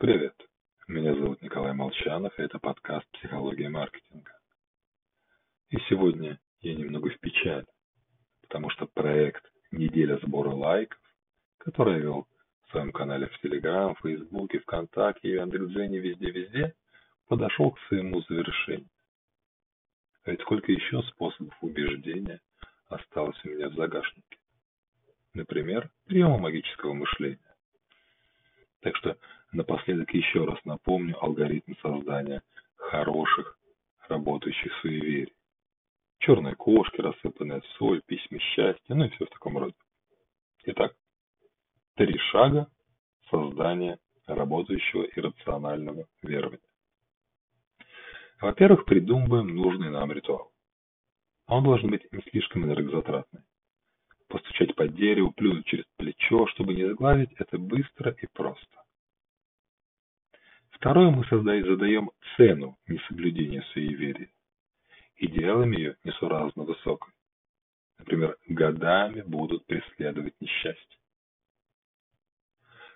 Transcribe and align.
Привет, 0.00 0.34
меня 0.88 1.14
зовут 1.14 1.42
Николай 1.42 1.74
Молчанов, 1.74 2.32
и 2.38 2.42
это 2.42 2.58
подкаст 2.58 3.06
«Психология 3.10 3.68
маркетинга». 3.68 4.32
И 5.68 5.76
сегодня 5.90 6.40
я 6.62 6.74
немного 6.74 7.10
в 7.10 7.20
печали, 7.20 7.66
потому 8.40 8.70
что 8.70 8.86
проект 8.86 9.44
«Неделя 9.70 10.18
сбора 10.22 10.52
лайков», 10.52 10.98
который 11.58 11.96
я 11.96 12.00
вел 12.00 12.26
в 12.62 12.70
своем 12.70 12.92
канале 12.92 13.26
в 13.26 13.38
Телеграм, 13.42 13.94
Фейсбуке, 13.96 14.60
ВКонтакте 14.60 15.28
и 15.28 15.32
Яндекс.Дзене 15.32 15.98
везде-везде, 15.98 16.74
подошел 17.28 17.72
к 17.72 17.80
своему 17.80 18.22
завершению. 18.22 18.88
А 20.24 20.30
ведь 20.30 20.40
сколько 20.40 20.72
еще 20.72 21.02
способов 21.02 21.54
убеждения 21.60 22.40
осталось 22.88 23.38
у 23.44 23.50
меня 23.50 23.68
в 23.68 23.74
загашнике. 23.74 24.38
Например, 25.34 25.90
приема 26.06 26.38
магического 26.38 26.94
мышления. 26.94 27.54
Так 28.80 28.96
что 28.96 29.18
Напоследок 29.52 30.10
еще 30.14 30.44
раз 30.44 30.58
напомню 30.64 31.22
алгоритм 31.22 31.74
создания 31.82 32.42
хороших 32.76 33.58
работающих 34.08 34.72
суеверий. 34.80 35.34
Черные 36.18 36.54
кошки, 36.54 37.00
рассыпанная 37.00 37.62
соль, 37.76 38.02
письма 38.06 38.38
счастья, 38.38 38.94
ну 38.94 39.04
и 39.04 39.08
все 39.10 39.26
в 39.26 39.30
таком 39.30 39.58
роде. 39.58 39.74
Итак, 40.64 40.94
три 41.96 42.16
шага 42.30 42.70
создания 43.30 43.98
работающего 44.26 45.02
иррационального 45.16 46.06
верования. 46.22 46.60
Во-первых, 48.40 48.84
придумываем 48.84 49.48
нужный 49.48 49.90
нам 49.90 50.12
ритуал. 50.12 50.52
Он 51.46 51.64
должен 51.64 51.90
быть 51.90 52.10
не 52.12 52.22
слишком 52.30 52.64
энергозатратный. 52.64 53.42
Постучать 54.28 54.74
по 54.76 54.86
дереву, 54.86 55.32
плюнуть 55.32 55.66
через 55.66 55.84
плечо, 55.96 56.46
чтобы 56.48 56.74
не 56.74 56.88
сглазить, 56.92 57.32
это 57.32 57.58
быстро 57.58 58.12
и 58.12 58.26
просто. 58.32 58.80
Второе, 60.80 61.10
мы 61.10 61.26
задаем 61.30 62.10
цену 62.36 62.78
несоблюдения 62.88 63.62
суеверия 63.74 64.30
и 65.16 65.28
делаем 65.28 65.72
ее 65.72 65.96
несуразно 66.04 66.62
высокой. 66.62 67.12
Например, 67.98 68.38
годами 68.48 69.20
будут 69.20 69.66
преследовать 69.66 70.32
несчастье. 70.40 70.98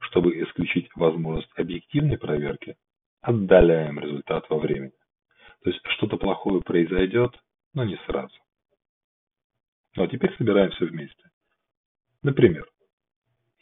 Чтобы 0.00 0.42
исключить 0.42 0.90
возможность 0.96 1.56
объективной 1.56 2.18
проверки, 2.18 2.76
отдаляем 3.20 4.00
результат 4.00 4.50
во 4.50 4.58
времени. 4.58 4.98
То 5.62 5.70
есть 5.70 5.80
что-то 5.90 6.16
плохое 6.16 6.60
произойдет, 6.62 7.40
но 7.74 7.84
не 7.84 7.96
сразу. 8.06 8.34
Ну 9.94 10.02
а 10.02 10.08
теперь 10.08 10.36
собираем 10.36 10.72
все 10.72 10.86
вместе. 10.86 11.30
Например, 12.24 12.68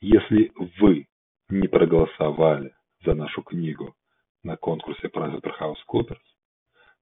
если 0.01 0.53
вы 0.81 1.07
не 1.51 1.69
проголосовали 1.69 2.75
за 3.05 3.13
нашу 3.13 3.43
книгу 3.43 3.95
на 4.47 4.57
конкурсе 4.57 5.09
PricewaterhouseCoopers, 5.09 6.23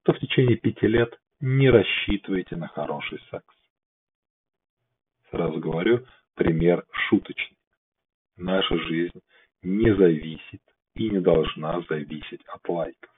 то 0.02 0.12
в 0.12 0.18
течение 0.18 0.56
пяти 0.56 0.86
лет 0.86 1.14
не 1.40 1.70
рассчитывайте 1.70 2.56
на 2.56 2.68
хороший 2.68 3.20
секс. 3.30 3.54
Сразу 5.30 5.60
говорю, 5.60 6.06
пример 6.34 6.86
шуточный. 7.08 7.58
Наша 8.36 8.78
жизнь 8.78 9.20
не 9.62 9.94
зависит 9.94 10.62
и 10.94 11.10
не 11.10 11.20
должна 11.20 11.82
зависеть 11.88 12.42
от 12.46 12.68
лайков. 12.68 13.10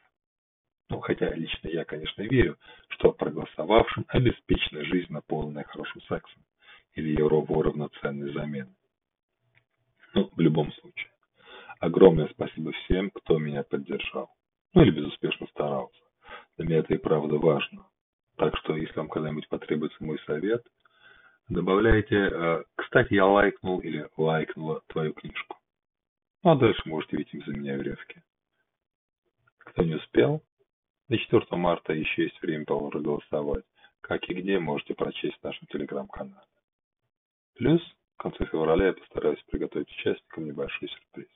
Ну, 0.88 1.00
хотя 1.00 1.32
лично 1.34 1.68
я, 1.68 1.84
конечно, 1.84 2.22
верю, 2.22 2.58
что 2.88 3.12
проголосовавшим 3.12 4.06
обеспечена 4.08 4.84
жизнь, 4.84 5.12
наполненная 5.12 5.64
хорошим 5.64 6.00
сексом 6.02 6.42
или 6.94 7.10
его 7.10 7.62
равноценной 7.62 8.32
заменой. 8.32 8.76
Ну, 10.14 10.30
в 10.34 10.40
любом 10.40 10.72
случае. 10.72 11.10
Огромное 11.86 12.26
спасибо 12.32 12.72
всем, 12.72 13.10
кто 13.10 13.38
меня 13.38 13.62
поддержал. 13.62 14.28
Ну 14.74 14.82
или 14.82 14.90
безуспешно 14.90 15.46
старался. 15.46 16.02
Для 16.56 16.66
меня 16.66 16.78
это 16.78 16.94
и 16.94 16.98
правда 16.98 17.36
важно. 17.36 17.86
Так 18.36 18.56
что, 18.58 18.74
если 18.76 18.96
вам 18.96 19.08
когда-нибудь 19.08 19.48
потребуется 19.48 20.02
мой 20.02 20.18
совет, 20.26 20.66
добавляйте 21.48 22.16
э, 22.16 22.64
«Кстати, 22.74 23.14
я 23.14 23.26
лайкнул» 23.26 23.78
или 23.78 24.08
«Лайкнула 24.16 24.82
твою 24.88 25.12
книжку». 25.12 25.58
Ну 26.42 26.50
а 26.50 26.56
дальше 26.56 26.82
можете 26.86 27.18
видеть 27.18 27.46
за 27.46 27.52
меня 27.52 27.76
веревки. 27.76 28.20
Кто 29.58 29.84
не 29.84 29.94
успел, 29.94 30.42
до 31.08 31.16
4 31.18 31.46
марта 31.52 31.92
еще 31.92 32.24
есть 32.24 32.42
время 32.42 32.64
проголосовать. 32.64 33.64
Как 34.00 34.28
и 34.28 34.34
где, 34.34 34.58
можете 34.58 34.94
прочесть 34.94 35.38
в 35.38 35.44
нашем 35.44 35.68
телеграм-канале. 35.68 36.48
Плюс 37.54 37.80
в 38.14 38.22
конце 38.22 38.44
февраля 38.46 38.86
я 38.86 38.92
постараюсь 38.92 39.40
приготовить 39.44 39.88
участникам 39.90 40.46
небольшой 40.46 40.88
сюрприз. 40.88 41.35